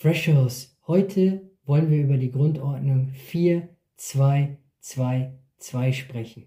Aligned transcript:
Freshos, 0.00 0.74
heute 0.86 1.42
wollen 1.66 1.90
wir 1.90 2.02
über 2.02 2.16
die 2.16 2.30
Grundordnung 2.30 3.10
4, 3.10 3.68
2, 3.98 4.56
2, 4.80 5.32
2 5.58 5.92
sprechen. 5.92 6.46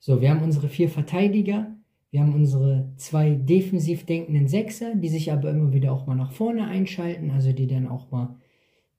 So, 0.00 0.20
wir 0.20 0.28
haben 0.28 0.42
unsere 0.42 0.68
vier 0.68 0.88
Verteidiger, 0.88 1.72
wir 2.10 2.18
haben 2.18 2.34
unsere 2.34 2.92
zwei 2.96 3.36
defensiv 3.36 4.06
denkenden 4.06 4.48
Sechser, 4.48 4.96
die 4.96 5.08
sich 5.08 5.30
aber 5.30 5.50
immer 5.50 5.72
wieder 5.72 5.92
auch 5.92 6.08
mal 6.08 6.16
nach 6.16 6.32
vorne 6.32 6.66
einschalten, 6.66 7.30
also 7.30 7.52
die 7.52 7.68
dann 7.68 7.86
auch 7.86 8.10
mal 8.10 8.34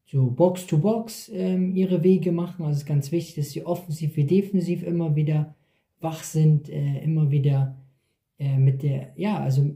so 0.06 0.28
Box 0.28 0.68
to 0.68 0.78
Box 0.78 1.30
ähm, 1.34 1.76
ihre 1.76 2.02
Wege 2.02 2.32
machen. 2.32 2.64
Also 2.64 2.78
es 2.78 2.84
ist 2.84 2.88
ganz 2.88 3.12
wichtig, 3.12 3.36
dass 3.36 3.52
sie 3.52 3.66
offensiv 3.66 4.16
wie 4.16 4.24
defensiv 4.24 4.84
immer 4.84 5.18
wieder 5.18 5.54
wach 6.00 6.24
sind, 6.24 6.70
äh, 6.70 7.04
immer 7.04 7.30
wieder 7.30 7.76
äh, 8.40 8.58
mit 8.58 8.84
der, 8.84 9.12
ja, 9.18 9.38
also 9.38 9.70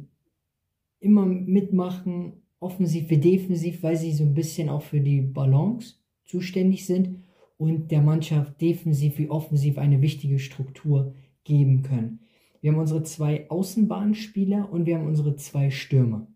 immer 1.01 1.25
mitmachen, 1.25 2.39
offensiv 2.59 3.09
wie 3.09 3.17
defensiv, 3.17 3.83
weil 3.83 3.95
sie 3.95 4.13
so 4.13 4.23
ein 4.23 4.33
bisschen 4.33 4.69
auch 4.69 4.81
für 4.81 4.99
die 4.99 5.21
Balance 5.21 5.95
zuständig 6.25 6.85
sind 6.85 7.23
und 7.57 7.91
der 7.91 8.01
Mannschaft 8.01 8.59
defensiv 8.61 9.17
wie 9.17 9.29
offensiv 9.29 9.77
eine 9.77 10.01
wichtige 10.01 10.39
Struktur 10.39 11.13
geben 11.43 11.81
können. 11.83 12.19
Wir 12.61 12.71
haben 12.71 12.79
unsere 12.79 13.03
zwei 13.03 13.49
Außenbahnspieler 13.49 14.71
und 14.71 14.85
wir 14.85 14.97
haben 14.97 15.07
unsere 15.07 15.35
zwei 15.35 15.69
Stürmer. 15.69 16.27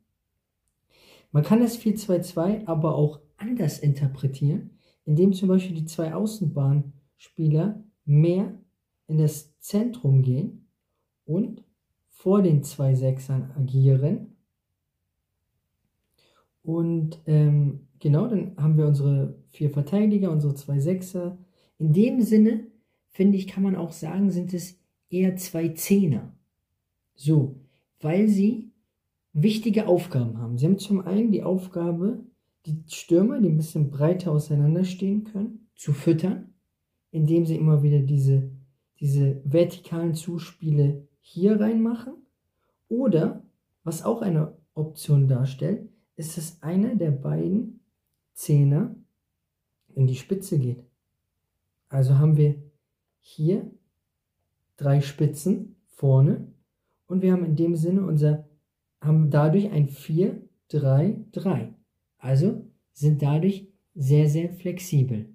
Man 1.31 1.43
kann 1.43 1.59
das 1.59 1.79
4-2-2 1.79 2.67
aber 2.67 2.95
auch 2.95 3.19
anders 3.37 3.79
interpretieren, 3.79 4.71
indem 5.05 5.33
zum 5.33 5.49
Beispiel 5.49 5.75
die 5.75 5.85
zwei 5.85 6.13
Außenbahnspieler 6.13 7.83
mehr 8.05 8.57
in 9.07 9.17
das 9.17 9.57
Zentrum 9.59 10.21
gehen 10.21 10.69
und 11.25 11.63
vor 12.07 12.41
den 12.41 12.63
zwei 12.63 12.95
Sechsern 12.95 13.51
agieren 13.57 14.32
und 16.63 17.19
ähm, 17.25 17.87
genau, 17.99 18.27
dann 18.27 18.55
haben 18.57 18.77
wir 18.77 18.87
unsere 18.87 19.35
vier 19.49 19.69
Verteidiger, 19.69 20.31
unsere 20.31 20.55
zwei 20.55 20.79
Sechser. 20.79 21.37
In 21.77 21.93
dem 21.93 22.21
Sinne, 22.21 22.67
finde 23.09 23.37
ich, 23.37 23.47
kann 23.47 23.63
man 23.63 23.75
auch 23.75 23.91
sagen, 23.91 24.31
sind 24.31 24.53
es 24.53 24.79
eher 25.09 25.35
zwei 25.35 25.69
Zehner. 25.69 26.33
So, 27.15 27.59
weil 27.99 28.27
sie 28.27 28.71
wichtige 29.33 29.87
Aufgaben 29.87 30.37
haben. 30.37 30.57
Sie 30.57 30.65
haben 30.65 30.79
zum 30.79 31.01
einen 31.01 31.31
die 31.31 31.43
Aufgabe, 31.43 32.23
die 32.65 32.81
Stürmer, 32.87 33.41
die 33.41 33.49
ein 33.49 33.57
bisschen 33.57 33.91
breiter 33.91 34.31
auseinanderstehen 34.31 35.25
können, 35.25 35.67
zu 35.75 35.91
füttern, 35.91 36.53
indem 37.11 37.45
sie 37.45 37.57
immer 37.57 37.83
wieder 37.83 37.99
diese, 37.99 38.51
diese 38.99 39.41
vertikalen 39.43 40.13
Zuspiele 40.13 41.07
hier 41.19 41.59
reinmachen. 41.59 42.13
Oder, 42.87 43.43
was 43.83 44.03
auch 44.03 44.21
eine 44.21 44.55
Option 44.75 45.27
darstellt, 45.27 45.89
ist 46.15 46.37
es 46.37 46.61
einer 46.61 46.95
der 46.95 47.11
beiden 47.11 47.79
Zähne 48.33 48.95
in 49.95 50.07
die 50.07 50.15
Spitze 50.15 50.59
geht. 50.59 50.83
Also 51.89 52.17
haben 52.17 52.37
wir 52.37 52.55
hier 53.21 53.69
drei 54.77 55.01
Spitzen 55.01 55.75
vorne 55.87 56.47
und 57.07 57.21
wir 57.21 57.31
haben 57.31 57.45
in 57.45 57.55
dem 57.55 57.75
Sinne 57.75 58.05
unser, 58.05 58.47
haben 59.01 59.29
dadurch 59.29 59.71
ein 59.71 59.87
4, 59.87 60.41
3, 60.69 61.17
3. 61.31 61.73
Also 62.17 62.65
sind 62.93 63.21
dadurch 63.21 63.67
sehr, 63.95 64.29
sehr 64.29 64.49
flexibel. 64.49 65.29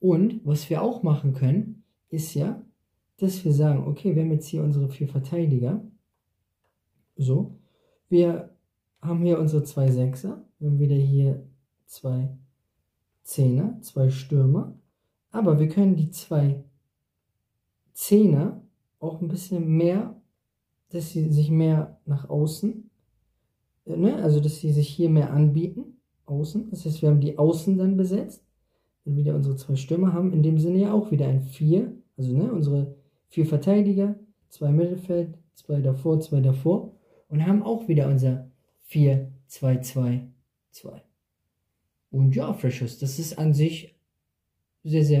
Und 0.00 0.44
was 0.44 0.68
wir 0.68 0.82
auch 0.82 1.02
machen 1.02 1.34
können, 1.34 1.84
ist 2.08 2.34
ja, 2.34 2.60
dass 3.18 3.44
wir 3.44 3.52
sagen, 3.52 3.86
okay, 3.86 4.16
wir 4.16 4.22
haben 4.22 4.32
jetzt 4.32 4.48
hier 4.48 4.64
unsere 4.64 4.88
vier 4.88 5.06
Verteidiger. 5.06 5.80
So, 7.16 7.58
wir 8.08 8.51
haben 9.02 9.22
hier 9.22 9.38
unsere 9.38 9.64
zwei 9.64 9.90
Sechser. 9.90 10.44
Wir 10.58 10.70
haben 10.70 10.78
wieder 10.78 10.96
hier 10.96 11.44
zwei 11.86 12.30
Zehner, 13.24 13.78
zwei 13.82 14.10
Stürmer. 14.10 14.78
Aber 15.30 15.58
wir 15.58 15.68
können 15.68 15.96
die 15.96 16.10
zwei 16.10 16.62
Zehner 17.92 18.62
auch 19.00 19.20
ein 19.20 19.28
bisschen 19.28 19.76
mehr, 19.76 20.16
dass 20.90 21.10
sie 21.10 21.30
sich 21.32 21.50
mehr 21.50 21.98
nach 22.04 22.28
außen, 22.28 22.90
äh, 23.86 23.96
ne? 23.96 24.22
also 24.22 24.40
dass 24.40 24.60
sie 24.60 24.72
sich 24.72 24.88
hier 24.88 25.10
mehr 25.10 25.32
anbieten, 25.32 26.00
außen. 26.26 26.70
Das 26.70 26.84
heißt, 26.84 27.02
wir 27.02 27.10
haben 27.10 27.20
die 27.20 27.38
Außen 27.38 27.76
dann 27.78 27.96
besetzt. 27.96 28.44
Wir 29.04 29.16
wieder 29.16 29.34
unsere 29.34 29.56
zwei 29.56 29.74
Stürmer 29.74 30.12
haben, 30.12 30.32
in 30.32 30.42
dem 30.42 30.58
Sinne 30.58 30.78
ja 30.78 30.92
auch 30.92 31.10
wieder 31.10 31.26
ein 31.26 31.42
Vier, 31.42 31.96
also 32.16 32.36
ne, 32.36 32.52
unsere 32.52 32.94
vier 33.28 33.46
Verteidiger, 33.46 34.14
zwei 34.48 34.70
Mittelfeld, 34.70 35.38
zwei 35.54 35.80
davor, 35.80 36.20
zwei 36.20 36.40
davor 36.40 36.92
und 37.28 37.44
haben 37.44 37.62
auch 37.62 37.88
wieder 37.88 38.08
unser 38.08 38.51
4, 38.84 39.32
2, 39.46 39.78
2, 39.78 40.28
2. 40.70 41.02
Und 42.10 42.34
ja, 42.34 42.52
Freshers, 42.52 42.98
das 42.98 43.18
ist 43.18 43.38
an 43.38 43.54
sich 43.54 43.94
sehr, 44.84 45.04
sehr 45.04 45.20